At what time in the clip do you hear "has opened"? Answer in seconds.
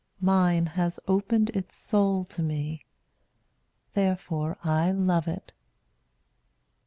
0.65-1.51